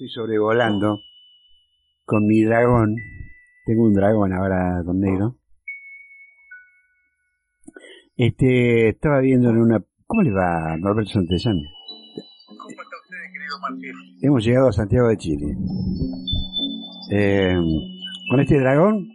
[0.00, 1.02] estoy sobrevolando
[2.06, 2.96] con mi dragón.
[3.66, 5.36] Tengo un dragón ahora, don Negro.
[8.16, 9.84] Este, estaba viendo en una...
[10.06, 11.56] ¿Cómo le va, Norberto Santellán?
[12.46, 13.92] ¿Cómo está usted, querido Martín?
[14.22, 15.56] Hemos llegado a Santiago de Chile.
[17.12, 17.56] Eh,
[18.30, 19.06] con este dragón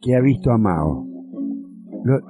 [0.00, 1.08] que ha visto a Mao.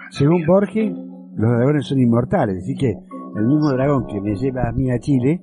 [0.09, 0.91] Según Borges,
[1.37, 2.95] los dragones son inmortales, así que
[3.37, 5.43] el mismo dragón que me lleva a mí a Chile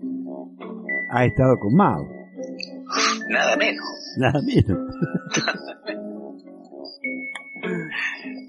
[1.12, 2.21] ha estado con Mao.
[3.32, 3.86] Nada menos.
[4.18, 4.78] Nada menos.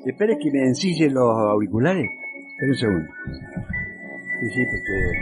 [0.04, 2.04] Espere que me ensille los auriculares.
[2.04, 3.08] Espera un segundo.
[4.40, 5.12] Sí, sí, porque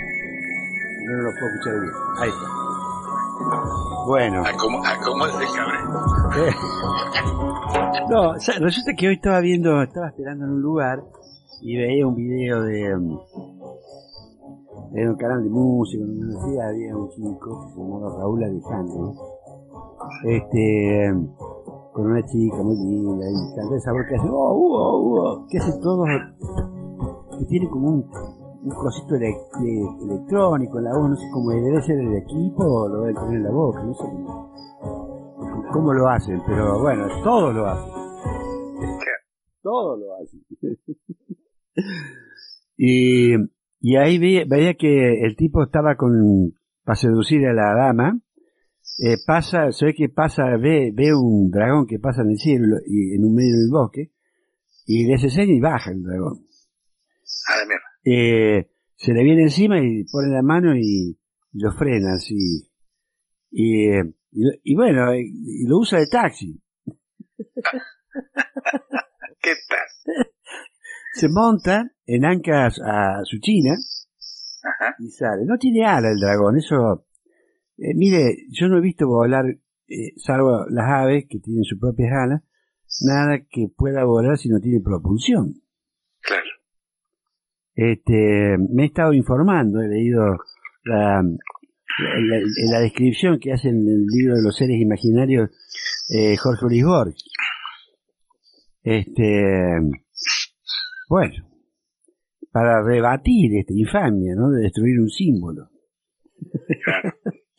[1.06, 1.92] no lo puedo escuchar bien.
[2.18, 2.46] Ahí está.
[4.06, 4.42] Bueno.
[4.44, 5.90] ¿A cómo, a cómo es el cabrón?
[8.10, 11.02] No, o sea, resulta que hoy estaba viendo, estaba esperando en un lugar
[11.62, 13.18] y veía un video de, um,
[14.92, 19.14] de un canal de música, no me decía, había un chico llamaba Raúl Alejandro,
[20.24, 21.12] este,
[21.92, 25.58] con una chica muy linda y canta esa voz que hace, oh, uh, uh, que
[25.58, 26.04] hace todo,
[27.38, 28.10] que tiene como un,
[28.62, 33.02] un cosito electrónico en la voz, no sé cómo debe ser el equipo o lo
[33.02, 34.52] debe tener en la boca, no sé cómo,
[35.72, 37.92] cómo lo hacen, pero bueno, todos lo hacen.
[39.62, 40.40] Todos lo hacen.
[42.76, 43.34] y,
[43.80, 46.12] y ahí ve- veía que el tipo estaba con,
[46.84, 48.18] para seducir a la dama,
[49.02, 52.76] eh, pasa, se ve que pasa, ve, ve un dragón que pasa en el cielo
[52.86, 54.12] y en un medio del bosque,
[54.86, 56.46] y le hace seña y baja el dragón.
[57.48, 57.84] A la mierda.
[58.04, 61.18] Eh, se le viene encima y pone la mano y,
[61.52, 62.68] lo frena así.
[63.50, 66.60] Y, eh, y, y bueno, y, y lo usa de taxi.
[69.42, 70.26] ¿Qué tal?
[71.14, 73.74] Se monta en ancas a su china
[74.62, 74.94] Ajá.
[74.98, 75.46] y sale.
[75.46, 77.06] No tiene ala el dragón, eso...
[77.80, 79.44] eh, mire, yo no he visto volar,
[79.88, 82.42] eh, salvo las aves que tienen sus propias alas,
[83.02, 85.54] nada que pueda volar si no tiene propulsión.
[86.20, 86.50] Claro.
[87.74, 90.36] Este, me he estado informando, he leído
[90.84, 95.50] la, la, la- la descripción que hace en el libro de los seres imaginarios
[96.10, 97.24] eh, Jorge Luis Borges.
[98.82, 99.78] Este,
[101.08, 101.34] bueno,
[102.50, 104.50] para rebatir esta infamia, ¿no?
[104.50, 105.68] De destruir un símbolo.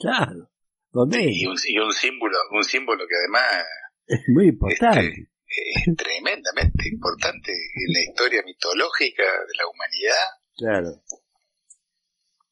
[0.01, 0.49] Claro.
[0.91, 3.65] ¿Dónde Y un, y un símbolo, un símbolo que además
[4.07, 5.29] es muy importante.
[5.47, 11.03] es tremendamente importante en la historia mitológica de la humanidad Claro.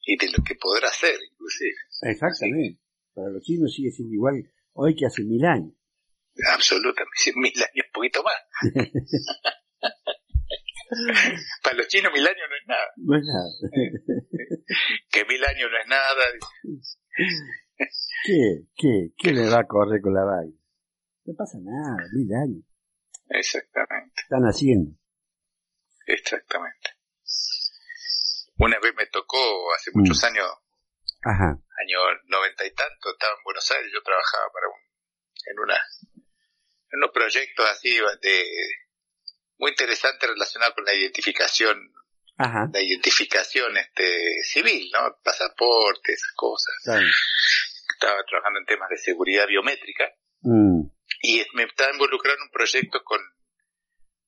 [0.06, 1.76] y de lo que podrá ser, inclusive.
[2.04, 2.80] Exactamente.
[3.14, 5.74] Para los chinos sigue siendo igual hoy que hace mil años.
[6.54, 8.36] Absolutamente, mil años, un poquito más.
[11.64, 12.88] Para los chinos mil años no es nada.
[12.98, 13.50] No es nada.
[15.12, 16.24] Que mil años no es nada.
[18.26, 18.64] ¿Qué?
[18.76, 19.10] ¿Qué?
[19.18, 20.54] ¿Qué le va a correr con la vaina?
[21.26, 22.64] No pasa nada, mil años.
[23.30, 24.92] Exactamente, Están haciendo.
[26.08, 26.90] exactamente.
[28.58, 29.38] Una vez me tocó,
[29.76, 30.46] hace muchos años,
[31.24, 31.46] Ajá.
[31.52, 31.98] año
[32.28, 34.82] noventa y tanto, estaba en Buenos Aires, yo trabajaba para un,
[35.46, 35.76] en una,
[36.92, 38.44] en unos proyectos así de,
[39.60, 41.78] muy interesantes relacionados con la identificación,
[42.40, 42.70] Ajá.
[42.74, 45.18] la identificación este civil, ¿no?
[45.22, 46.74] Pasaporte, esas cosas.
[47.94, 50.06] Estaba trabajando en temas de seguridad biométrica
[50.42, 50.88] Mm,
[51.22, 53.20] y me estaba involucrado en un proyecto con,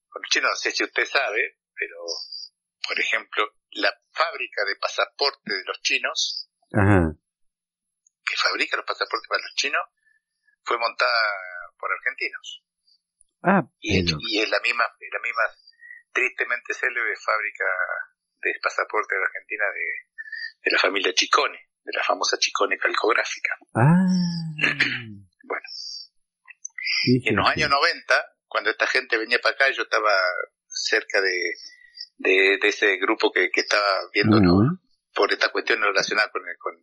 [0.10, 1.96] con chino, no sé si usted sabe, pero
[2.86, 7.14] por ejemplo, la fábrica de pasaporte de los chinos, Ajá.
[8.26, 9.82] que fabrica los pasaportes para los chinos,
[10.66, 11.12] fue montada
[11.80, 12.64] por argentinos.
[13.44, 14.00] Ah, Y,
[14.42, 15.44] es la misma, es la misma
[16.14, 17.66] tristemente célebre fábrica
[18.42, 19.86] de pasaporte de Argentina de,
[20.64, 23.56] de la familia Chicone, de la famosa Chicone calcográfica.
[23.76, 24.06] ah.
[25.44, 25.66] Bueno,
[27.04, 27.54] Sí, en los sí.
[27.60, 30.14] años 90, cuando esta gente venía para acá, yo estaba
[30.68, 31.54] cerca de,
[32.18, 34.38] de, de ese grupo que, que estaba viendo
[35.14, 36.76] por esta cuestión relacionada con, con,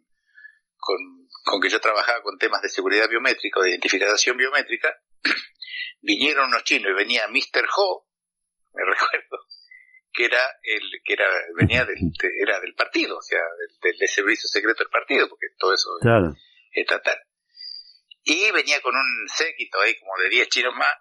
[0.77, 0.97] con,
[1.45, 4.93] con que yo trabajaba con temas de seguridad biométrica o de identificación biométrica,
[6.03, 7.67] vinieron unos chinos y venía Mr.
[7.77, 8.08] Ho,
[8.75, 9.39] me recuerdo,
[10.13, 11.27] que era el, que era,
[11.57, 13.41] venía del, de- era del partido, o sea,
[13.83, 16.31] del, del servicio secreto del partido, porque todo eso Claro.
[16.73, 17.19] es estatal.
[18.25, 20.95] Y venía con un séquito ahí como de 10 chinos más,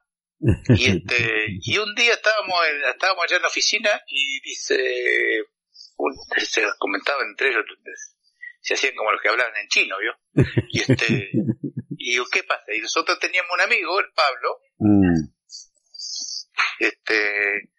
[0.80, 2.60] y este, y un día estábamos,
[2.94, 5.44] estábamos allá en la oficina y dice,
[5.98, 7.66] un- se comentaba entre ellos,
[8.62, 10.14] se hacían como los que hablaban en chino, ¿vio?
[10.70, 11.32] Y este,
[11.98, 12.72] y digo, ¿qué pasa?
[12.74, 15.37] Y nosotros teníamos un amigo, el Pablo, Mm,
[16.80, 17.70] este,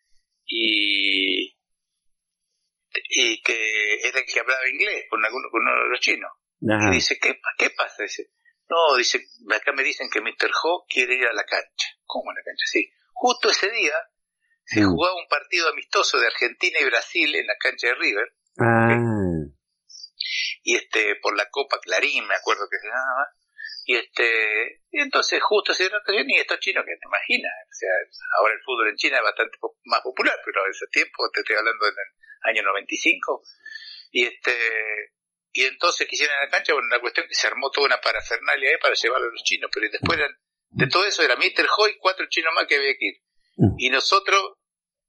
[0.44, 1.56] y,
[3.10, 6.30] y que era el que hablaba inglés con alguno, con uno de los chinos.
[6.68, 6.88] Ajá.
[6.90, 8.02] Y dice, ¿qué, qué pasa?
[8.02, 8.30] Dice,
[8.68, 9.20] no, dice,
[9.54, 10.50] acá me dicen que Mr.
[10.64, 11.88] Ho quiere ir a la cancha.
[12.04, 12.64] ¿Cómo a la cancha?
[12.66, 12.90] Sí.
[13.12, 13.94] Justo ese día
[14.64, 18.98] se jugaba un partido amistoso de Argentina y Brasil en la cancha de River, Ah,
[20.62, 23.28] y este, por la Copa Clarín, me acuerdo que se llamaba,
[23.88, 27.88] y este, y entonces justo se ocasión, y estos chinos que te imaginas, o sea,
[28.38, 31.40] ahora el fútbol en China es bastante po- más popular, pero en ese tiempo, te
[31.40, 31.94] estoy hablando del
[32.42, 33.42] año 95,
[34.10, 34.52] y este,
[35.52, 37.98] y entonces quisieron en la cancha, bueno, la cuestión es que se armó toda una
[37.98, 40.36] parafernalia ahí para llevarlo a los chinos, pero después eran,
[40.68, 41.66] de todo eso era Mr.
[41.78, 43.22] Ho y cuatro chinos más que había que ir.
[43.56, 43.74] Mm.
[43.78, 44.52] Y nosotros,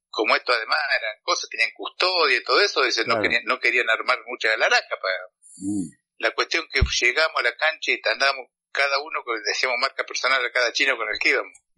[0.09, 3.89] como esto además eran cosas, tenían custodia y todo eso, dicen, no, querían, no querían
[3.89, 5.17] armar mucha galaraca para,
[5.57, 5.89] mm.
[6.19, 9.19] la cuestión que llegamos a la cancha y andábamos cada uno,
[9.51, 11.53] hacíamos marca personal a cada chino con el que íbamos.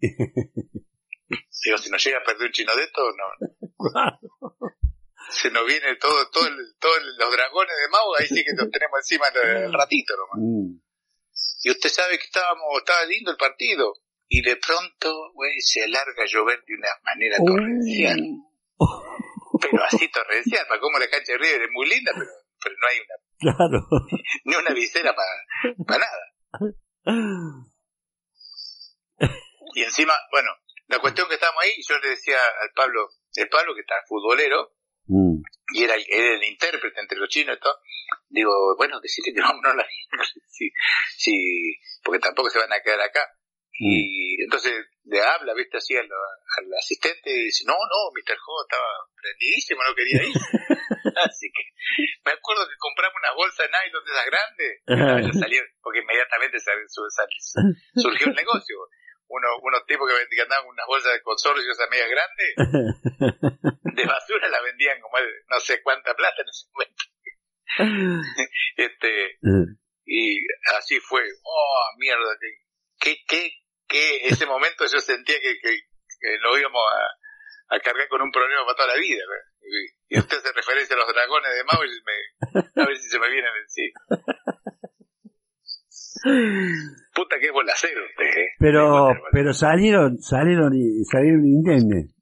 [1.64, 3.24] Digo, si nos llega a perder un chino de esto, no,
[5.30, 8.70] se nos viene todo, todo, el- todo los dragones de Mao, ahí sí que los
[8.70, 10.38] tenemos encima el, el ratito nomás.
[10.40, 10.80] Mm.
[11.64, 13.94] Y usted sabe que estábamos, estaba lindo el partido,
[14.28, 18.18] y de pronto, güey, se alarga a llover de una manera torrencial.
[19.60, 22.26] Pero así torrencial, para como la cancha de River es muy linda, pero,
[22.62, 23.14] pero no hay una,
[23.54, 23.86] Claro.
[24.44, 25.30] ni una visera para,
[25.86, 26.31] para nada.
[29.74, 30.50] Y encima, bueno,
[30.88, 34.72] la cuestión que estábamos ahí, yo le decía al Pablo, el Pablo que está futbolero,
[35.06, 35.42] Mm.
[35.74, 37.76] y era el, era el intérprete entre los chinos y todo,
[38.28, 39.86] digo, bueno, decirle que vámonos a la
[40.46, 40.70] sí,
[41.16, 43.20] sí, porque tampoco se van a quedar acá.
[43.84, 44.72] Y entonces
[45.04, 48.38] le habla, viste, así al, al asistente y dice, no, no, Mr.
[48.38, 48.86] Ho estaba
[49.20, 50.34] prendidísimo, no quería ir.
[51.26, 51.62] así que
[52.24, 54.70] me acuerdo que compramos una bolsa de nylon de esas grandes,
[55.40, 57.28] salió, porque inmediatamente sal- su- sal-
[57.96, 58.76] surgió el negocio.
[59.28, 62.50] Uno, unos tipos que, vendían- que andaban con unas bolsas de consorcios a medias grandes,
[63.96, 67.02] de basura la vendían como de no sé cuánta plata en ese momento.
[68.76, 69.38] este,
[70.04, 70.38] y
[70.76, 71.22] así fue.
[71.44, 72.36] Oh, mierda,
[73.00, 73.50] que, que,
[73.92, 75.70] que, ese momento yo sentía que, que,
[76.20, 79.22] que lo íbamos a, a cargar con un problema para toda la vida.
[79.62, 83.08] Y, y usted hace referencia a los dragones de Mao y me, a ver si
[83.08, 84.00] se me vienen encima.
[87.14, 88.48] Puta que es bolacero usted, ¿eh?
[88.58, 92.14] Pero, pero salieron, salieron, y- salieron indemnes.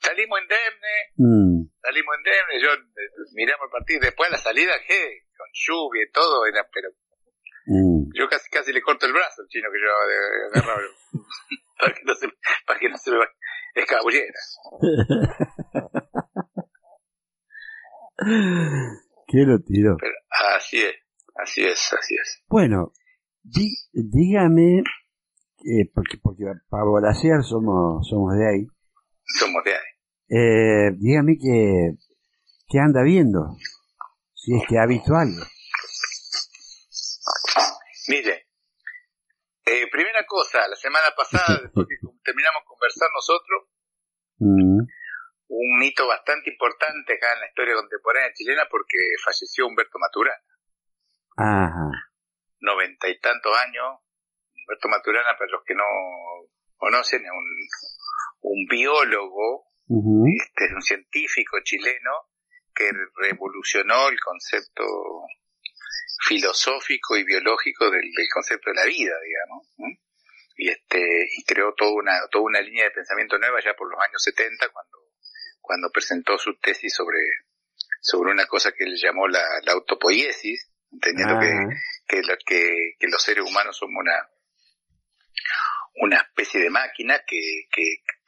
[0.00, 1.66] Salimos indemne, Mm.
[1.82, 5.26] salimos indemne, yo eh, miramos el partido, después la salida, ¿qué?
[5.36, 6.88] Con lluvia y todo, era, pero
[7.70, 8.08] Mm.
[8.14, 10.80] yo casi casi le corto el brazo al chino que yo agarraba
[11.78, 12.26] para que no se,
[12.66, 13.18] para que no se me
[13.74, 14.32] escabullera.
[19.26, 19.96] ¿Qué lo tiró?
[20.00, 20.14] Pero
[20.56, 20.94] así es,
[21.34, 22.42] así es, así es.
[22.48, 22.92] Bueno,
[23.42, 28.66] di- dígame, eh, porque, porque para volasear somos, somos de ahí,
[29.38, 29.78] Somos de ahí.
[30.30, 31.92] eh, dígame que,
[32.68, 33.56] que anda viendo,
[34.34, 35.42] si es que ha visto algo.
[38.08, 38.48] Mire,
[39.64, 43.64] eh, primera cosa, la semana pasada, después que terminamos de conversar nosotros,
[44.40, 44.86] Mm.
[45.48, 50.44] un hito bastante importante acá en la historia contemporánea chilena porque falleció Humberto Maturana,
[51.36, 51.90] Ajá.
[52.60, 53.98] noventa y tantos años.
[54.54, 55.82] Humberto Maturana, para los que no
[56.76, 59.66] conocen, es un, un biólogo,
[60.38, 62.12] este, es un científico chileno
[62.72, 64.84] que revolucionó el concepto
[66.26, 69.68] filosófico y biológico del, del concepto de la vida, digamos.
[69.78, 69.86] ¿no?
[70.56, 74.00] Y este, y creó toda una, toda una línea de pensamiento nueva ya por los
[74.02, 74.98] años 70 cuando,
[75.60, 77.18] cuando presentó su tesis sobre,
[78.00, 81.68] sobre una cosa que él llamó la, la autopoiesis, entendiendo que, Ajá.
[82.08, 84.28] que, lo- que, que los seres humanos somos una,
[86.00, 87.40] una especie de máquina que,
[87.70, 87.82] que,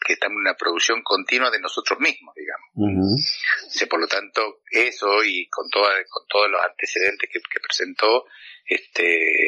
[0.06, 2.68] que está en una producción continua de nosotros mismos, digamos.
[3.66, 7.60] O sea, por lo tanto, eso y con, toda, con todos los antecedentes que, que
[7.60, 8.24] presentó
[8.64, 9.46] este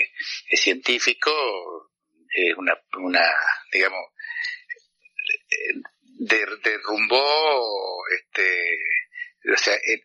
[0.51, 1.31] es científico,
[2.35, 3.23] es una, una
[3.73, 4.01] digamos,
[6.19, 8.79] der- derrumbó, este,
[9.53, 10.03] o sea, eh,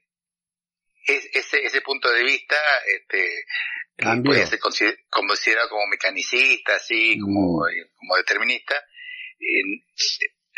[1.08, 2.56] es- ese, ese punto de vista,
[2.88, 3.18] este,
[3.98, 4.32] que Cambió.
[4.32, 7.64] puede ser consider- considerado como mecanicista, así, como,
[7.96, 8.76] como determinista,
[9.40, 9.64] eh,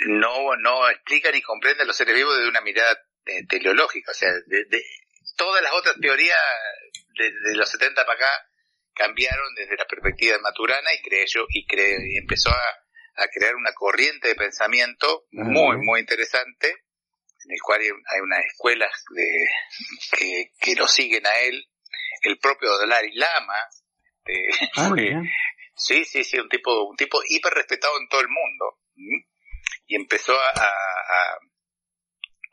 [0.07, 4.13] no, no explica ni comprende a los seres vivos desde una mirada eh, teleológica, o
[4.13, 4.83] sea, de, de-
[5.37, 6.37] todas las otras teorías
[7.17, 8.45] desde los 70 para acá
[8.93, 13.55] cambiaron desde la perspectiva de Maturana y creyó y, cre- y empezó a, a crear
[13.55, 19.45] una corriente de pensamiento muy, muy interesante, en el cual hay, hay unas escuelas de,
[20.17, 21.65] que, que lo siguen a él,
[22.23, 23.59] el propio Dalai Lama,
[24.75, 25.21] Ah, mira.
[25.75, 28.79] Sí, sí, sí, un tipo, un tipo hiper respetado en todo el mundo.
[29.87, 30.69] Y empezó a, a,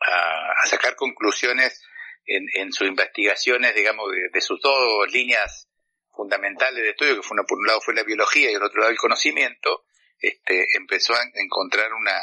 [0.00, 1.82] a- a sacar conclusiones
[2.26, 5.68] en, en sus investigaciones, digamos, de, de sus dos líneas
[6.14, 8.90] fundamentales de estudio, que fue por un lado fue la biología y el otro lado
[8.90, 9.84] el conocimiento,
[10.18, 12.18] este, empezó a encontrar una,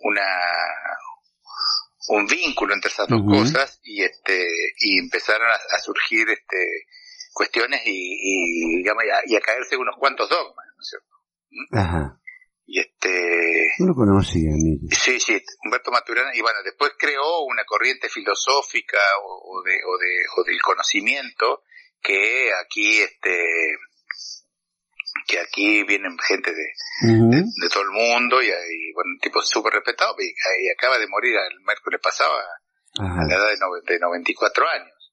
[0.00, 0.26] una,
[2.08, 4.46] un vínculo entre esas dos cosas y este,
[4.78, 6.86] y empezaron a, surgir este,
[7.32, 11.16] cuestiones y, digamos, y a, caerse unos cuantos dogmas, ¿no es cierto?
[11.50, 11.78] ¿Mm?
[11.78, 12.20] Ajá.
[12.66, 13.72] Y este...
[13.78, 14.50] No lo conocía,
[14.90, 20.16] Sí, sí, Humberto Maturana, y bueno, después creó una corriente filosófica o, de, o, de,
[20.36, 21.62] o del conocimiento
[22.02, 23.76] que aquí, este,
[25.26, 26.66] que aquí vienen gente de,
[27.02, 31.34] de, todo el mundo y, y bueno, un tipo súper respetado y, acaba de morir
[31.36, 35.12] el miércoles pasado a, la edad de, de 94 años.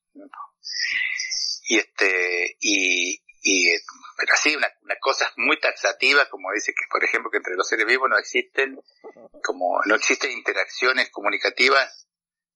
[1.65, 3.69] Y este, y, y
[4.17, 7.67] pero así una, una cosa muy taxativa como dice que por ejemplo que entre los
[7.67, 8.79] seres vivos no existen
[9.43, 12.07] como no existen interacciones comunicativas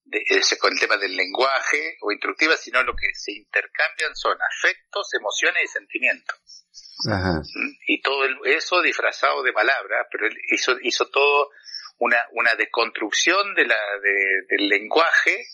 [0.06, 0.24] de,
[0.60, 5.64] con el tema del lenguaje o instructivas sino lo que se intercambian son afectos emociones
[5.66, 6.66] y sentimientos
[7.12, 7.42] Ajá.
[7.86, 11.50] y todo eso disfrazado de palabras pero él hizo hizo todo
[11.98, 13.78] una una deconstrucción de la
[14.50, 15.48] del lenguaje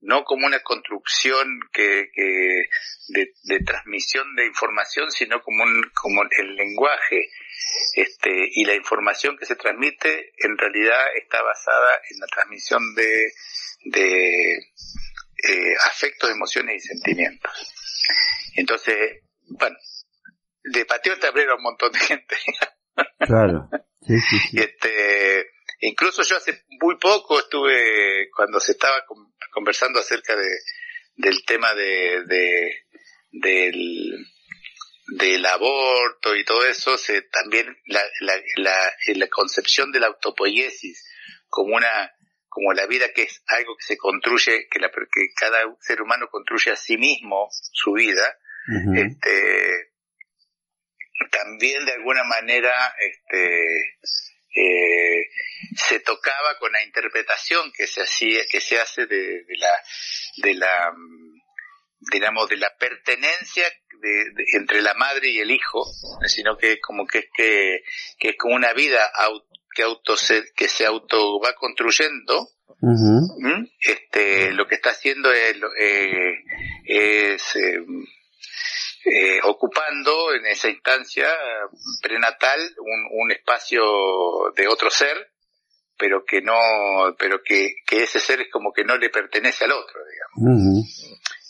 [0.00, 2.68] no como una construcción que, que
[3.08, 7.30] de, de, transmisión de información, sino como, un, como el lenguaje
[7.94, 13.32] este, y la información que se transmite en realidad está basada en la transmisión de,
[13.86, 14.52] de
[15.48, 17.52] eh, afectos, emociones y sentimientos.
[18.56, 19.76] Entonces, bueno,
[20.64, 22.36] de patio te abrieron un montón de gente.
[23.20, 23.68] Claro.
[24.04, 24.58] Sí, sí, sí.
[24.58, 25.50] Este,
[25.80, 29.04] incluso yo hace muy poco estuve, cuando se estaba
[29.58, 30.48] conversando acerca de,
[31.16, 32.84] del tema de, de
[33.32, 34.26] del,
[35.18, 41.04] del aborto y todo eso, se, también la, la, la, la concepción de la autopoiesis
[41.48, 42.12] como una
[42.48, 46.28] como la vida que es algo que se construye, que, la, que cada ser humano
[46.30, 48.36] construye a sí mismo su vida,
[48.96, 49.92] este,
[51.30, 53.96] también de alguna manera este,
[54.54, 55.26] eh,
[55.76, 59.70] se tocaba con la interpretación que se hacía, que se hace de, de la,
[60.36, 60.92] de la,
[62.12, 63.64] digamos, de la pertenencia
[64.00, 64.24] de,
[64.54, 65.84] entre la madre y el hijo,
[66.26, 67.82] sino que como que es que,
[68.18, 69.00] que es como una vida
[69.74, 72.48] que auto se, que se auto va construyendo,
[73.80, 76.34] este, lo que está haciendo es, eh,
[76.84, 77.80] es eh,
[79.10, 81.28] eh, ocupando en esa instancia
[82.02, 83.82] prenatal un, un, espacio
[84.54, 85.32] de otro ser,
[85.96, 86.54] pero que no,
[87.18, 90.86] pero que, que, ese ser es como que no le pertenece al otro, digamos.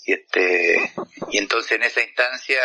[0.04, 0.92] Y este,
[1.30, 2.60] y entonces en esa instancia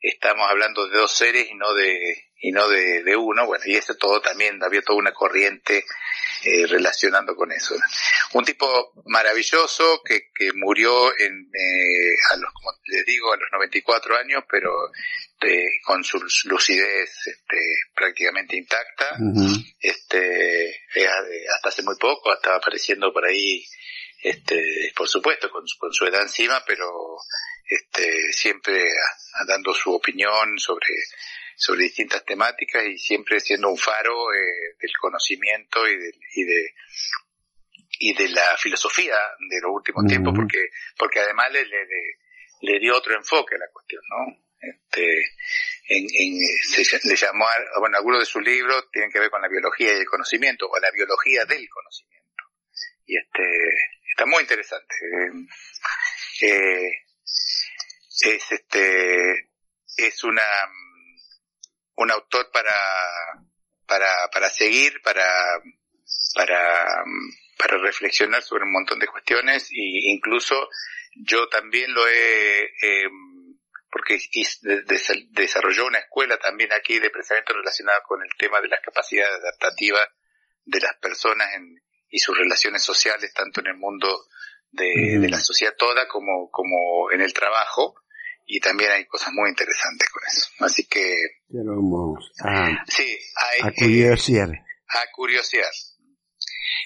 [0.00, 3.76] estamos hablando de dos seres y no de, y no de, de uno, bueno, y
[3.76, 5.84] eso todo también, había toda una corriente
[6.44, 7.74] eh, relacionando con eso.
[8.34, 13.48] Un tipo maravilloso que, que murió en, eh, a los, como les digo, a los
[13.52, 14.70] 94 años, pero
[15.40, 17.58] eh, con su lucidez este,
[17.94, 19.16] prácticamente intacta.
[19.80, 20.82] Este,
[21.54, 23.64] hasta hace muy poco, estaba apareciendo por ahí,
[24.22, 27.16] este, por supuesto, con, con su edad encima, pero
[27.64, 28.84] este, siempre
[29.48, 30.86] dando su opinión sobre
[31.56, 36.74] sobre distintas temáticas y siempre siendo un faro eh, del conocimiento y de, y de
[37.98, 41.86] y de la filosofía de los últimos tiempos porque porque además le, le,
[42.60, 45.18] le, dio otro enfoque a la cuestión no este
[45.88, 47.46] en, en se, le llamó
[47.78, 50.78] bueno algunos de sus libros tienen que ver con la biología y el conocimiento o
[50.78, 52.16] la biología del conocimiento.
[53.06, 53.42] Y este
[54.10, 54.94] está muy interesante.
[56.40, 56.90] Eh, eh
[58.22, 59.50] es este
[59.96, 60.42] es una
[61.96, 62.74] un autor para,
[63.86, 65.26] para, para seguir, para,
[66.34, 67.04] para,
[67.58, 69.70] para reflexionar sobre un montón de cuestiones.
[69.70, 70.68] E incluso
[71.14, 73.08] yo también lo he, eh,
[73.90, 74.18] porque
[75.30, 80.06] desarrolló una escuela también aquí de pensamiento relacionado con el tema de las capacidades adaptativas
[80.64, 84.26] de las personas en, y sus relaciones sociales, tanto en el mundo
[84.70, 87.94] de, de la sociedad toda como, como en el trabajo
[88.46, 90.48] y también hay cosas muy interesantes con eso.
[90.60, 91.16] Así que...
[91.48, 93.18] vamos a, sí,
[93.62, 94.50] a curiosear.
[94.88, 95.72] A curiosear.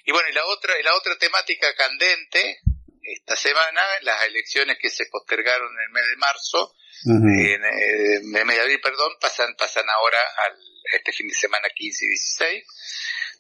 [0.07, 2.61] Y bueno, y la otra, y la otra temática candente,
[3.03, 6.75] esta semana, las elecciones que se postergaron en el mes de marzo,
[7.05, 10.57] en, eh, en, el mes de abril, perdón, pasan, pasan ahora al,
[10.95, 12.65] este fin de semana 15 y 16,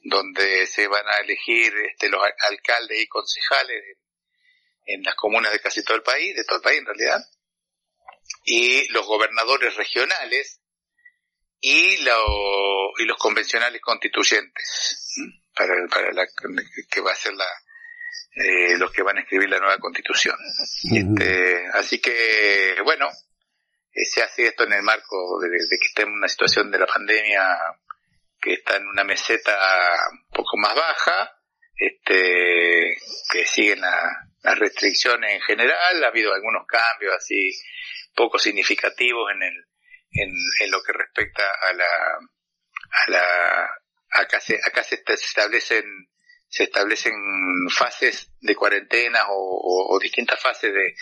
[0.02, 3.82] donde se van a elegir este, los alcaldes y concejales
[4.86, 7.20] en, en las comunas de casi todo el país, de todo el país en realidad
[8.44, 10.60] y los gobernadores regionales
[11.60, 15.14] y, lo, y los convencionales constituyentes
[15.54, 16.26] para, para la,
[16.90, 17.46] que va a ser la
[18.32, 20.36] eh, los que van a escribir la nueva constitución.
[20.92, 23.08] este, así que bueno,
[23.92, 26.86] eh, se hace esto en el marco de, que está en una situación de la
[26.86, 27.42] pandemia
[28.40, 29.52] que está en una meseta
[30.12, 31.36] un poco más baja,
[31.76, 32.96] este,
[33.30, 37.50] que siguen las restricciones en general, ha habido algunos cambios así
[38.14, 39.66] poco significativos en el,
[40.12, 43.70] en, lo que respecta a la, a la,
[44.10, 45.84] acá se, acá se establecen
[46.50, 47.14] se establecen
[47.70, 50.94] fases de cuarentena o, distintas fases de,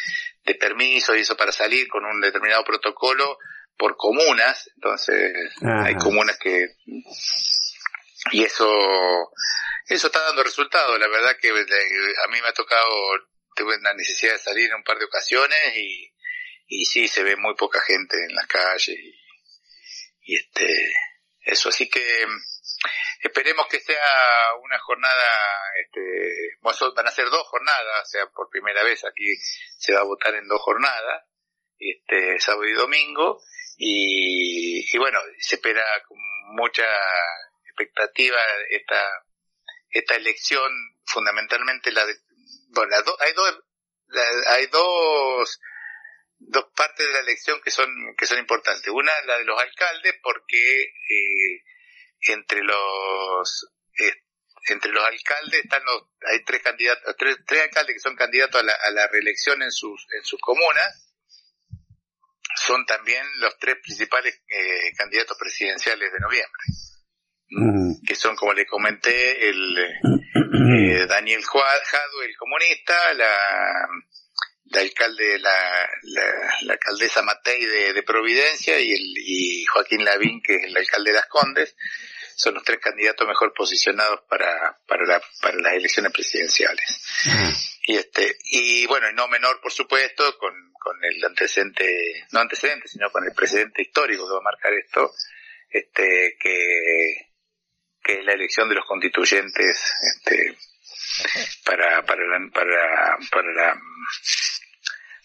[0.44, 3.38] de permiso y eso para salir con un determinado protocolo
[3.78, 6.66] por comunas, entonces hay comunas que
[8.32, 8.68] y eso
[9.86, 12.90] eso está dando resultados, la verdad que a mí me ha tocado
[13.54, 16.12] tuve la necesidad de salir en un par de ocasiones y,
[16.68, 19.14] y sí se ve muy poca gente en las calles y,
[20.22, 20.92] y este
[21.44, 21.70] eso.
[21.70, 22.26] Así que
[23.20, 25.26] Esperemos que sea una jornada,
[25.84, 26.56] este,
[26.94, 29.26] van a ser dos jornadas, o sea, por primera vez aquí
[29.76, 31.24] se va a votar en dos jornadas,
[31.78, 33.42] este, sábado y domingo,
[33.76, 36.18] y, bueno, se espera con
[36.54, 36.86] mucha
[37.66, 38.38] expectativa
[38.70, 39.24] esta,
[39.90, 40.70] esta elección,
[41.04, 42.14] fundamentalmente la de,
[42.68, 43.64] bueno, hay dos,
[44.46, 45.60] hay dos,
[46.38, 48.88] dos partes de la elección que son, que son importantes.
[48.88, 51.62] Una, la de los alcaldes, porque, eh,
[52.26, 54.12] entre los eh,
[54.70, 58.64] entre los alcaldes están los hay tres candidatos tres, tres alcaldes que son candidatos a
[58.64, 61.12] la, a la reelección en sus en sus comunas
[62.56, 66.62] son también los tres principales eh, candidatos presidenciales de noviembre
[67.50, 68.06] mm.
[68.06, 73.88] que son como le comenté el eh, Daniel Jado el comunista la
[74.70, 80.56] la alcalde la, la, alcaldesa Matei de, de Providencia y el y Joaquín Lavín que
[80.56, 81.74] es el alcalde de Las Condes
[82.38, 87.04] son los tres candidatos mejor posicionados para, para, la, para las elecciones presidenciales.
[87.82, 92.86] Y este, y bueno, y no menor, por supuesto, con, con el antecedente, no antecedente,
[92.86, 95.12] sino con el precedente histórico que va a marcar esto,
[95.68, 97.32] este, que,
[98.04, 100.56] que es la elección de los constituyentes, este,
[101.64, 103.80] para, para la, para, para la,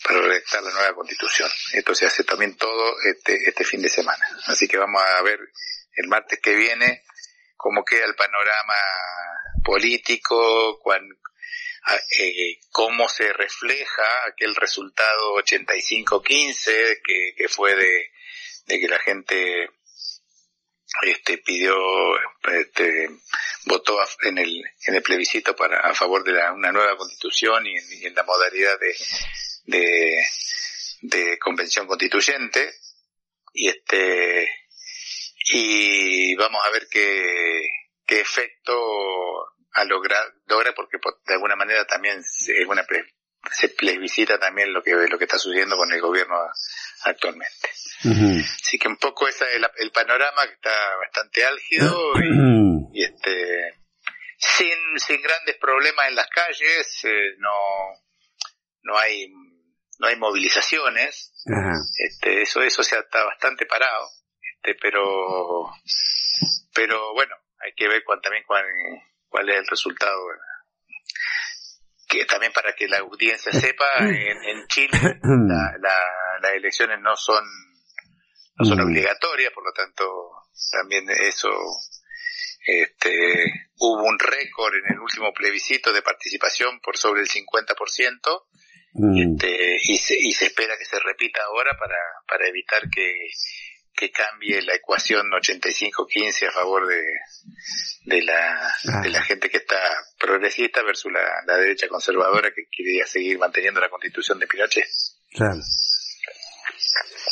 [0.03, 1.49] para redactar la nueva constitución.
[1.73, 4.25] Esto se hace también todo este, este fin de semana.
[4.47, 5.39] Así que vamos a ver
[5.95, 7.03] el martes que viene
[7.63, 8.75] cómo queda el panorama
[9.63, 10.81] político,
[12.19, 18.11] eh, cómo se refleja aquel resultado 85-15 que, que fue de,
[18.67, 19.69] que la gente
[21.03, 21.73] este pidió
[22.51, 23.09] este,
[23.65, 28.13] votó en el en el plebiscito para a favor de una nueva constitución y en,
[28.13, 28.93] la modalidad de,
[29.65, 30.15] de
[31.03, 32.73] de convención constituyente
[33.53, 34.49] y este
[35.51, 37.67] y vamos a ver qué,
[38.05, 38.73] qué efecto
[39.73, 42.85] ha logrado, logra porque de alguna manera también se, una
[43.51, 46.35] se plebiscita también lo que lo que está sucediendo con el gobierno
[47.03, 47.69] actualmente.
[48.03, 52.13] Así que un poco ese es el, panorama que está bastante álgido
[52.93, 53.75] y, este
[54.37, 57.51] sin, sin grandes problemas en las calles, eh, no
[58.83, 59.27] no hay
[60.03, 61.31] no hay movilizaciones,
[61.97, 64.09] este eso eso se está bastante parado
[64.63, 65.69] este, pero,
[66.73, 68.65] pero bueno, hay que ver cuál, también cuál,
[69.27, 70.21] cuál es el resultado.
[72.07, 74.97] Que también para que la audiencia sepa, en, Chile
[76.41, 77.43] las elecciones no son,
[78.55, 78.85] no son mm.
[78.85, 80.03] obligatorias, por lo tanto,
[80.71, 81.49] también eso,
[82.65, 88.45] este, hubo un récord en el último plebiscito de participación por sobre el 50%,
[88.93, 89.17] mm.
[89.17, 93.11] este, y, se, y se espera que se repita ahora para, para evitar que,
[93.95, 97.01] que cambie la ecuación 85-15 a favor de,
[98.05, 99.77] de, la, de la gente que está
[100.19, 104.87] progresista versus la, derecha conservadora que quería seguir manteniendo la constitución de Pinochet.
[105.31, 105.61] Claro.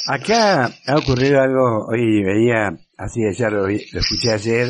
[0.07, 4.69] Acá ha ocurrido algo, hoy veía, así ya lo, escuché ayer,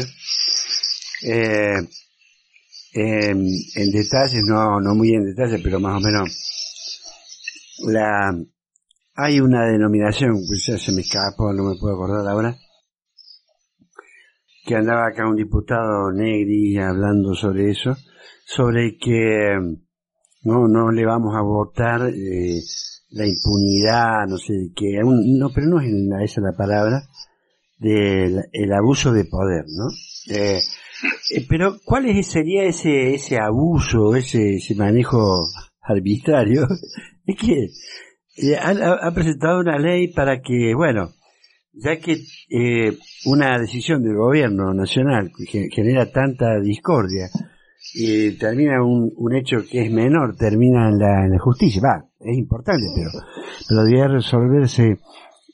[1.24, 1.80] eh,
[2.94, 6.61] en, en detalle, no, no muy en detalle, pero más o menos,
[7.88, 8.36] la,
[9.16, 12.56] hay una denominación, ya se me escapó, no me puedo acordar ahora,
[14.66, 17.96] que andaba acá un diputado negri hablando sobre eso,
[18.46, 19.58] sobre que
[20.44, 22.62] no, no le vamos a votar eh,
[23.10, 27.04] la impunidad, no sé qué, no, pero no es esa la palabra,
[27.78, 29.88] del el abuso de poder, ¿no?
[30.30, 30.62] Eh,
[31.32, 35.48] eh, pero ¿cuál es, sería ese, ese abuso, ese, ese manejo
[35.82, 36.68] arbitrario?
[37.26, 37.38] Es
[38.36, 41.12] que ha, presentado una ley para que, bueno,
[41.74, 42.18] ya que
[42.50, 47.30] eh, una decisión del gobierno nacional que genera tanta discordia
[47.94, 52.06] y termina un, un hecho que es menor, termina en la, en la justicia, va,
[52.20, 53.10] es importante, pero,
[53.68, 55.00] pero debería resolverse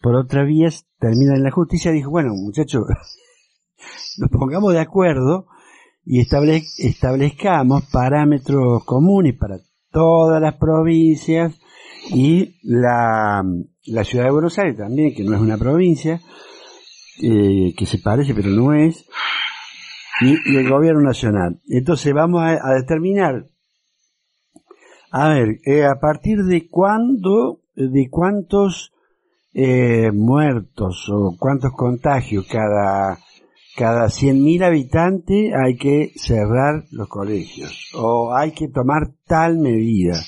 [0.01, 2.83] por otra vía termina en la justicia, dijo, bueno, muchachos,
[4.17, 5.47] nos pongamos de acuerdo
[6.03, 9.59] y establezcamos parámetros comunes para
[9.97, 11.59] todas las provincias
[12.11, 13.43] y la,
[13.87, 16.21] la ciudad de Buenos Aires también, que no es una provincia,
[17.23, 19.09] eh, que se parece pero no es,
[20.21, 21.59] y, el gobierno nacional.
[21.67, 23.47] Entonces vamos a, determinar,
[25.09, 28.93] a ver, eh, a partir de cuándo, de cuántos
[29.55, 33.17] eh, muertos o cuántos contagios cada
[33.77, 40.19] cada 100.000 habitantes hay que cerrar los colegios o hay que tomar tal medida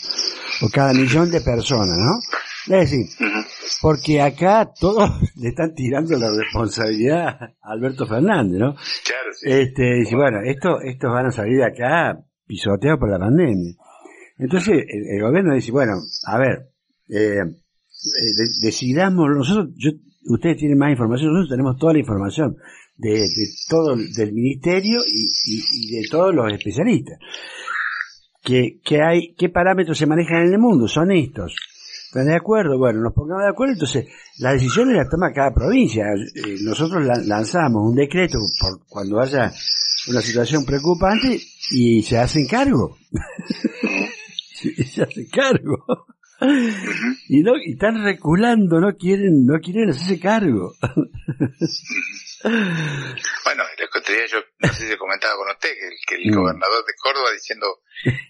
[0.61, 2.19] o cada millón de personas, ¿no?
[2.75, 3.07] Es decir,
[3.81, 8.75] porque acá todos le están tirando la responsabilidad a Alberto Fernández, ¿no?
[8.75, 9.49] Claro, sí.
[9.49, 13.73] Este, dice, bueno, esto, estos van a salir de acá pisoteados por la pandemia.
[14.37, 15.93] Entonces, el, gobierno dice, bueno,
[16.27, 16.69] a ver,
[17.09, 19.89] eh, eh decidamos, nosotros, yo,
[20.25, 22.55] ustedes tienen más información, nosotros tenemos toda la información
[22.99, 23.25] de,
[23.69, 27.17] todo del ministerio y, de todos los especialistas.
[28.43, 31.55] Que, que hay, qué parámetros se manejan en el mundo, son estos.
[32.05, 32.77] ¿Están de acuerdo?
[32.77, 34.07] Bueno, nos pongamos de acuerdo, entonces
[34.39, 36.05] las decisiones las toma cada provincia.
[36.07, 39.51] Eh, nosotros lanzamos un decreto por cuando haya
[40.07, 41.39] una situación preocupante
[41.71, 42.97] y se hacen cargo.
[44.53, 45.85] se hacen cargo.
[47.27, 50.73] y no, y están reculando, no quieren, no quieren hacerse cargo.
[53.43, 55.73] Bueno, les yo, no sé si comentaba con usted,
[56.07, 56.35] que, el, mm.
[56.35, 57.81] gobernador de Córdoba diciendo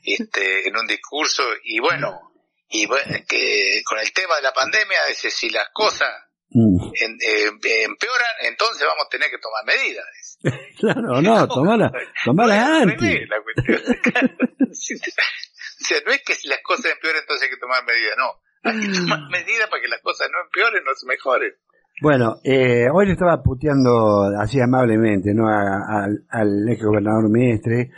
[0.04, 2.32] este, en un discurso, y bueno,
[2.70, 2.88] y
[3.28, 6.10] que con el tema de la pandemia, dice, si las cosas
[6.50, 6.92] mm.
[7.22, 7.52] eh,
[7.84, 10.06] empeoran, entonces vamos a tener que tomar medidas.
[10.80, 11.92] claro, no, tomarlas
[12.24, 13.28] tomala antes.
[13.28, 13.82] La cuestión.
[14.62, 18.42] o sea, no es que si las cosas empeoran, entonces hay que tomar medidas, no.
[18.62, 21.54] Hay que tomar medidas para que las cosas no empeoren, no se mejoren.
[22.02, 25.50] Bueno, eh, hoy le estaba puteando así amablemente, ¿no?
[25.50, 27.92] al ex gobernador Mestre,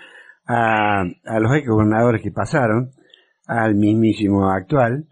[0.48, 2.92] a, a los ex gobernadores que pasaron,
[3.46, 5.08] al mismísimo actual,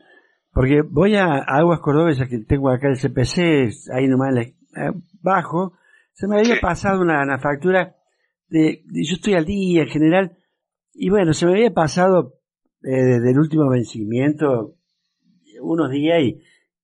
[0.51, 4.53] porque voy a Aguas Cordobesas que tengo acá el CPC, ahí nomás eh,
[5.21, 5.73] bajo,
[6.13, 7.95] se me había pasado una, factura
[8.47, 10.37] de, yo estoy al día en general,
[10.93, 12.39] y bueno, se me había pasado
[12.81, 14.77] eh, desde el último vencimiento
[15.61, 16.41] unos días y,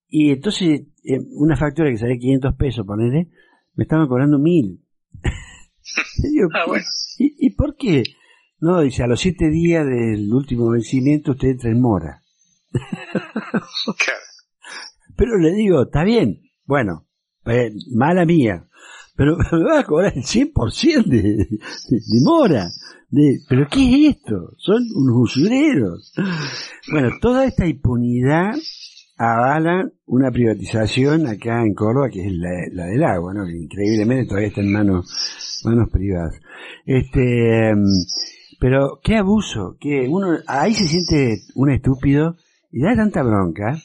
[0.08, 3.30] y entonces eh, una factura que salía 500 pesos, ponele,
[3.76, 4.82] me estaban cobrando mil.
[6.54, 6.86] ah, bueno.
[7.18, 8.04] ¿y, por qué?
[8.60, 12.22] No, dice, a los siete días del último vencimiento usted entra en mora.
[15.18, 17.08] Pero le digo, está bien, bueno,
[17.46, 18.68] eh, mala mía,
[19.16, 21.48] pero me va a cobrar el 100% de, de,
[21.90, 22.70] de mora.
[23.10, 24.56] De, ¿Pero qué es esto?
[24.58, 26.14] Son unos usureros.
[26.92, 28.56] Bueno, toda esta impunidad
[29.18, 33.46] avalan una privatización acá en Córdoba, que es la, del agua, ¿no?
[33.46, 36.40] Que increíblemente todavía está en manos, manos privadas.
[36.86, 37.84] Este, em,
[38.60, 42.36] pero qué abuso, que uno, ahí se siente un estúpido
[42.72, 43.78] y da tanta bronca.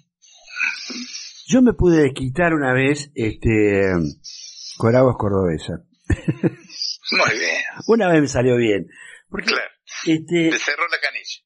[1.47, 3.93] Yo me pude desquitar una vez, este,
[4.77, 5.85] con aguas cordobesa.
[6.09, 7.63] Muy bien.
[7.89, 8.87] Una vez me salió bien.
[9.29, 9.71] Porque, claro.
[10.07, 11.41] Este, cerró la canilla.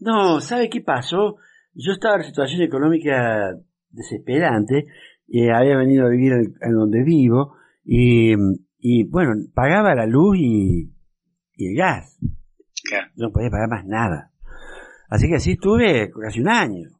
[0.00, 1.36] No, ¿sabe qué pasó?
[1.74, 3.54] Yo estaba en situación económica
[3.90, 4.86] desesperante,
[5.28, 7.54] eh, había venido a vivir en, donde vivo
[7.84, 8.34] y,
[9.04, 10.92] bueno, pagaba la luz y,
[11.58, 12.18] el gas.
[13.16, 14.32] No podía pagar más nada.
[15.08, 16.90] Así que así estuve casi un año.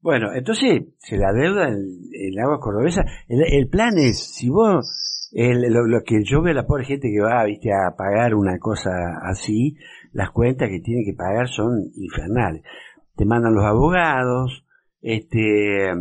[0.00, 1.78] Bueno, entonces se la deuda en
[2.12, 3.04] el agua cordobesa.
[3.28, 7.44] El, plan es, si vos, lo, que yo veo a la pobre gente que va,
[7.44, 8.90] viste, a pagar una cosa
[9.22, 9.76] así,
[10.12, 12.62] las cuentas que tiene que pagar son infernales
[13.16, 14.64] te mandan los abogados,
[15.00, 15.92] este,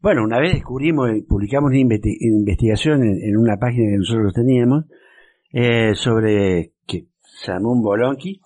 [0.00, 4.84] bueno, una vez descubrimos, publicamos una investigación en, una página que nosotros teníamos,
[5.52, 8.40] eh, sobre, que se llamó un bolonqui,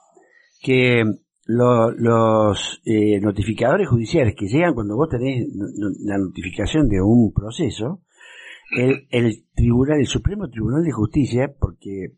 [0.61, 1.03] que
[1.47, 5.47] los eh, notificadores judiciales que llegan cuando vos tenés
[6.05, 8.03] la notificación de un proceso,
[8.77, 12.17] el, el tribunal, el Supremo Tribunal de Justicia, porque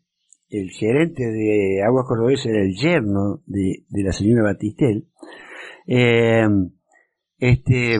[0.49, 5.07] el gerente de Aguas Cordobesa era el yerno de, de la señora Batistel,
[5.87, 6.47] eh,
[7.37, 7.99] este,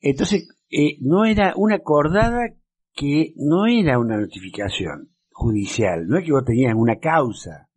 [0.00, 2.54] entonces, eh, no era una acordada
[2.94, 7.68] que no era una notificación judicial, no es que vos tenías una causa,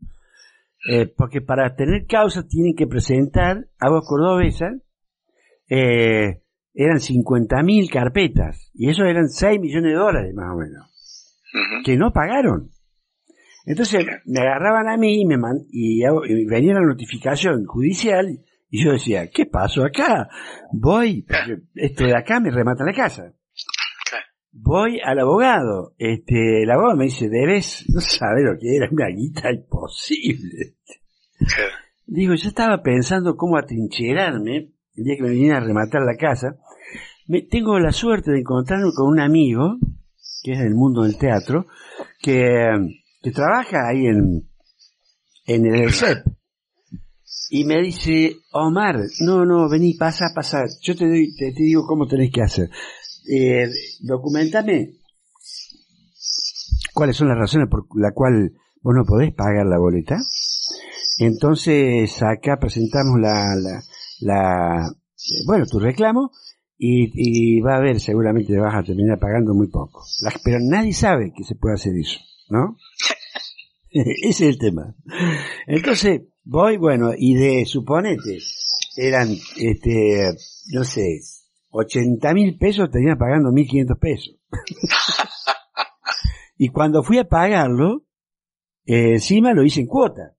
[0.90, 4.72] eh, porque para tener causa tienen que presentar a vos cordobesa,
[5.70, 6.42] eh,
[6.74, 11.40] eran 50.000 carpetas, y eso eran 6 millones de dólares más o menos,
[11.84, 12.72] que no pagaron.
[13.66, 15.36] Entonces me agarraban a mí y, me
[15.70, 20.30] y, venía la notificación judicial y yo decía, ¿qué pasó acá?
[20.72, 21.26] Voy,
[21.76, 23.34] esto de acá me remata la casa.
[24.52, 25.94] voy al abogado.
[25.98, 30.78] Este, el abogado me dice, debes, no sabe lo que era, una guita imposible.
[32.06, 36.58] Digo, yo estaba pensando cómo atrincherarme el día que me viniera a rematar la casa.
[37.28, 39.78] Me, tengo la suerte de encontrarme con un amigo,
[40.44, 41.68] que es del mundo del teatro,
[42.22, 44.50] que, que trabaja ahí en,
[45.46, 46.26] en el CEP.
[47.50, 50.64] Y me dice, Omar, no, no, vení, pasa, pasa.
[50.82, 52.70] Yo te, doy, te, te digo cómo tenés que hacer.
[53.30, 55.02] Eh, documentame
[56.94, 60.18] cuáles son las razones por la cual vos no podés pagar la boleta.
[61.20, 63.84] Entonces acá presentamos la, la,
[64.22, 66.32] la eh, bueno, tu reclamo
[66.78, 70.04] y, y, va a haber, seguramente vas a terminar pagando muy poco.
[70.44, 72.20] pero nadie sabe que se puede hacer eso,
[72.52, 72.78] ¿no?
[73.90, 74.96] Ese es el tema.
[75.68, 78.40] Entonces, voy, bueno, y de, suponete,
[78.96, 80.34] eran, este,
[80.74, 81.20] no sé,
[81.70, 84.36] 80 mil pesos tenía pagando 1500 pesos.
[86.58, 88.04] y cuando fui a pagarlo,
[88.86, 90.36] eh, encima lo hice en cuota.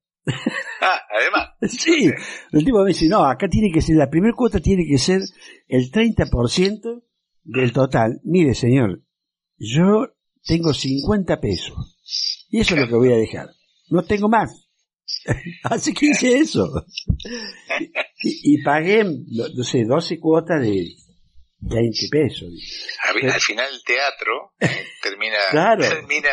[0.81, 1.49] ah, además.
[1.63, 2.11] Sí,
[2.53, 5.23] el tipo me dice, no, acá tiene que ser, la primera cuota tiene que ser
[5.69, 7.03] el 30%
[7.45, 8.21] del total.
[8.25, 9.03] Mire, señor,
[9.59, 10.09] yo
[10.45, 11.99] tengo 50 pesos.
[12.51, 13.49] Y eso es lo que voy a dejar.
[13.91, 14.69] No tengo más.
[15.65, 16.87] Así que hice eso.
[18.23, 20.87] Y, pagué, no sé, 12 cuotas de
[21.61, 22.49] 20 pesos.
[23.05, 24.55] Al, final el teatro
[25.01, 25.39] termina,
[25.79, 26.31] termina,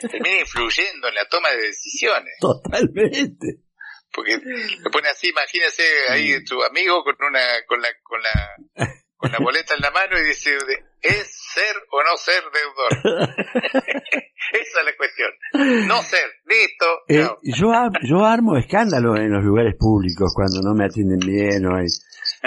[0.00, 2.34] termina influyendo en la toma de decisiones.
[2.40, 3.62] Totalmente.
[4.12, 9.32] Porque me pone así, imagínese ahí tu amigo con una, con la, con la, con
[9.32, 10.50] la boleta en la mano y dice,
[11.00, 13.22] ¿es ser o no ser deudor?
[14.52, 15.88] Esa es la cuestión.
[15.88, 16.86] No ser, listo.
[17.08, 21.78] Eh, yo, yo armo escándalos en los lugares públicos cuando no me atienden bien o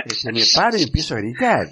[0.08, 1.68] se me paro y empiezo a gritar.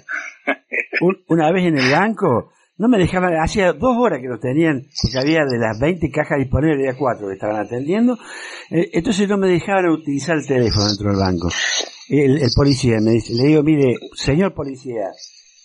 [1.28, 5.18] una vez en el banco, no me dejaban, hacía dos horas que lo tenían, porque
[5.18, 8.18] había de las 20 cajas disponibles, había cuatro que estaban atendiendo,
[8.70, 11.48] eh, entonces no me dejaban utilizar el teléfono dentro del banco.
[12.08, 15.06] El, el policía me dice, le digo, mire, señor policía,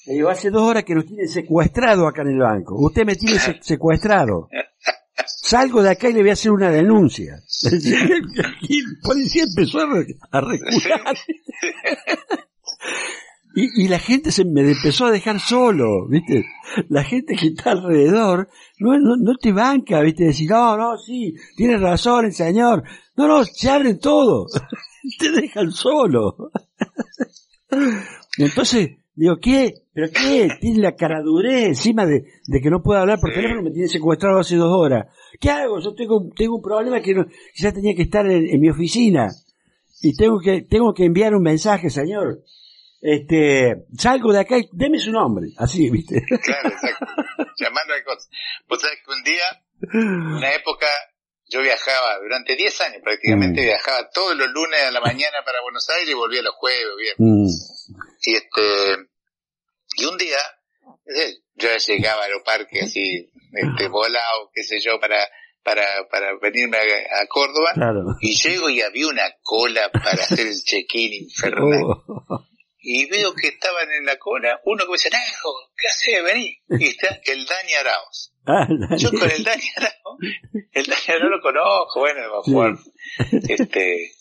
[0.10, 2.76] le digo, hace dos horas que nos tienen secuestrado acá en el banco.
[2.80, 4.50] Usted me tiene secuestrado.
[5.24, 7.36] Salgo de acá y le voy a hacer una denuncia.
[8.62, 11.16] Y el policía empezó a, recular.
[13.56, 16.44] Y, y, la gente se me empezó a dejar solo, ¿viste?
[16.88, 20.24] La gente que está alrededor no, no, no te banca, ¿viste?
[20.24, 22.84] Decir, no, no, sí, tiene razón el señor.
[23.16, 24.48] No, no, se abren todo.
[25.20, 26.52] te dejan solo.
[28.38, 29.74] Entonces, Digo, ¿qué?
[29.94, 30.48] ¿Pero qué?
[30.62, 33.90] Tiene la cara duré encima de, de, que no puedo hablar por teléfono, me tiene
[33.90, 35.14] secuestrado hace dos horas.
[35.42, 35.82] ¿Qué hago?
[35.82, 39.28] Yo tengo, tengo un problema que no, quizás tenía que estar en, mi oficina.
[40.02, 42.46] Y tengo que, tengo que enviar un mensaje, señor.
[43.02, 45.48] Este, salgo de acá y deme su nombre.
[45.58, 46.24] Así, ¿viste?
[46.42, 47.06] Claro, exacto.
[47.60, 48.30] Llamando a cosas.
[48.70, 50.88] Vos sabés que un día, una época,
[51.50, 53.66] yo viajaba, durante 10 años prácticamente, mm.
[53.66, 57.16] viajaba todos los lunes a la mañana para Buenos Aires y volvía los jueves, bien.
[57.18, 57.48] Mm.
[58.22, 59.09] Y este,
[59.98, 60.38] y un día,
[61.06, 65.18] eh, yo llegaba a los parques así, este, volado, qué sé yo, para,
[65.64, 67.74] para, para venirme a, Córdoba,
[68.22, 71.84] y llego y había una cola para hacer el check-in infernal.
[71.84, 72.46] Oh.
[72.82, 76.24] Y veo que estaban en la cola, uno que me dice, ¿qué haces?
[76.24, 76.58] Vení.
[76.80, 78.34] Y está el Dani Arauz.
[78.46, 80.18] Ah, yo con el Dani Arauz,
[80.72, 82.80] el Dani Arauz lo conozco, bueno, mejor,
[83.50, 84.12] este,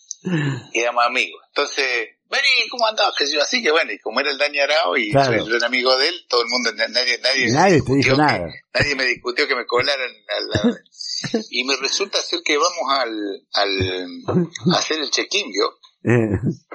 [0.74, 1.40] éramos amigos.
[1.50, 3.14] Entonces, vení, ¿cómo andabas?
[3.16, 5.66] Que yo así que bueno, y como era el Dani Arao y soy, yo era
[5.66, 8.48] amigo de él, todo el mundo, nadie, nadie, nadie te dijo nada.
[8.74, 10.80] nadie me discutió que me colaran al,
[11.50, 15.78] y me resulta ser que vamos al, al, a hacer el check-in, ¿vio?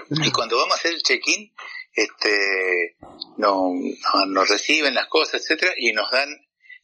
[0.10, 1.52] y cuando vamos a hacer el check-in,
[1.94, 2.98] este,
[3.38, 3.72] no,
[4.28, 6.30] nos reciben las cosas, etcétera, y nos dan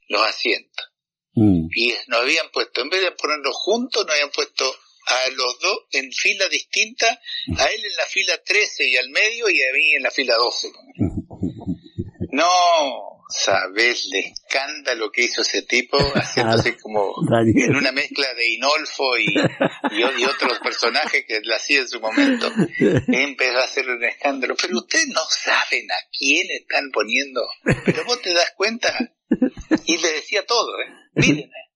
[0.08, 0.86] los asientos.
[1.34, 1.68] Mm.
[1.74, 4.66] Y nos habían puesto, en vez de ponerlos juntos, nos habían puesto
[5.10, 7.08] a los dos en fila distinta,
[7.58, 10.36] a él en la fila 13 y al medio y a mí en la fila
[10.36, 10.72] 12.
[12.32, 19.18] No, sabes el escándalo que hizo ese tipo, haciéndose como en una mezcla de Inolfo
[19.18, 19.34] y,
[19.92, 22.52] y, otros personajes que le hacía en su momento.
[23.08, 24.56] Empezó a hacer un escándalo.
[24.60, 27.42] Pero ustedes no saben a quién están poniendo.
[27.86, 28.94] Pero vos te das cuenta.
[29.86, 30.88] Y le decía todo, ¿eh?
[31.14, 31.69] Miren, ¿eh?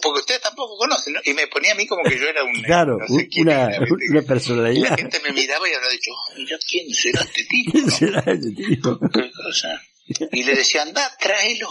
[0.00, 1.20] Porque ustedes tampoco conocen, ¿no?
[1.24, 2.54] Y me ponía a mí como que yo era un...
[2.64, 3.68] Claro, una,
[4.10, 4.74] una, personalidad.
[4.74, 7.72] Y la gente me miraba y habrá dicho, oh, mira, ¿quién será este tipo?
[7.72, 8.98] ¿Quién será este tipo?
[10.32, 11.68] Y le decía, anda, tráelo,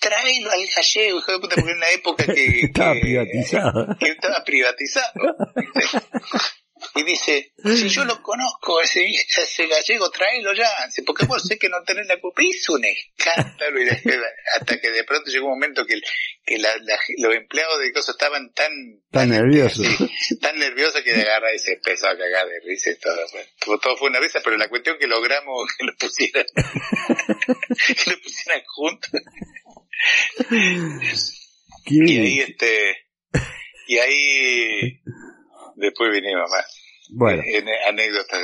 [0.00, 2.60] tráelo al gallego, hijo de puta, porque en una época que...
[2.62, 3.96] estaba privatizado.
[3.98, 5.12] Que estaba privatizado.
[6.96, 9.04] y dice, si yo lo conozco, ese,
[9.42, 10.68] ese gallego, tráelo ya,
[11.04, 13.88] porque vos sé que no tenés la culpa, hizo un escándalo, y
[14.54, 16.00] hasta que de pronto llegó un momento que,
[16.44, 16.72] que la,
[17.18, 18.70] los empleados de cosas estaban tan...
[19.10, 19.86] Tan, nerviosos.
[20.40, 23.78] tan nerviosos que agarra y se empezó a cagar de risa y todo.
[23.80, 28.62] todo fue una risa, pero la cuestión que logramos que lo pusieran, que lo pusieran
[28.66, 29.10] juntos.
[31.86, 33.08] y ahí este,
[33.88, 35.02] y ahí
[35.74, 36.83] después vinimos más.
[37.10, 37.42] Bueno.
[37.44, 38.40] En, anécdotas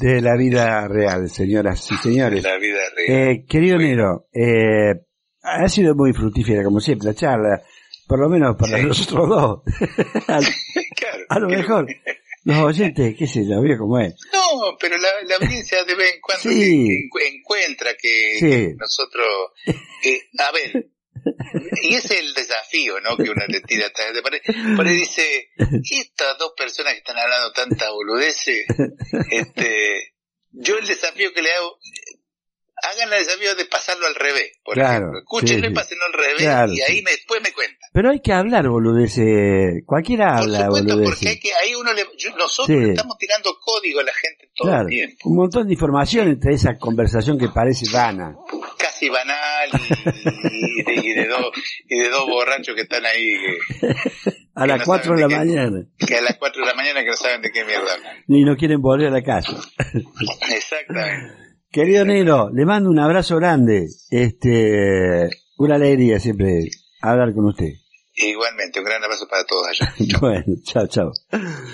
[0.00, 2.42] de la vida real, señoras y señores.
[2.42, 3.30] De la vida real.
[3.30, 4.94] Eh, querido Nero, eh,
[5.42, 7.62] ha sido muy fructífera, como siempre, la charla,
[8.06, 9.62] por lo menos para nosotros dos.
[10.26, 11.86] claro, a lo mejor,
[12.44, 14.14] los oyentes, qué sé yo, veo cómo es.
[14.32, 19.26] No, pero la, la audiencia de vez en cuando encuentra que, nosotros,
[20.04, 20.90] eh, a ver,
[21.82, 23.16] y ese es el desafío, ¿no?
[23.16, 24.40] Que uno le tira atrás de pared.
[24.76, 25.50] Por ahí dice,
[25.90, 28.66] estas dos personas que están hablando tanta boludeces,
[29.30, 30.14] este,
[30.52, 31.78] yo el desafío que le hago,
[32.86, 35.18] hagan el desafío de pasarlo al revés, por claro, ejemplo.
[35.20, 37.90] Escúchenlo y pásenlo al revés y ahí me, después me cuentan.
[37.92, 42.04] Pero hay que hablar boludeces, cualquiera habla supuesto, porque hay que, ahí uno le,
[42.36, 45.28] nosotros le estamos tirando código a la gente todo el tiempo.
[45.28, 48.36] Un montón de información entre esa conversación que parece vana.
[48.78, 51.50] Casi banal y, de, y, de, dos,
[51.88, 53.34] y de dos borrachos que están ahí.
[54.54, 55.84] a las 4 de la mañana.
[55.98, 57.92] Que a las 4 de la mañana que no saben de qué mierda.
[58.26, 59.52] Ni no quieren volver a la casa.
[60.50, 61.45] Exactamente.
[61.76, 63.88] Querido Nero, le mando un abrazo grande.
[64.08, 66.70] Este, una alegría siempre
[67.02, 67.68] hablar con usted.
[68.14, 69.94] Igualmente, un gran abrazo para todos allá.
[70.22, 71.12] bueno, chao, chao.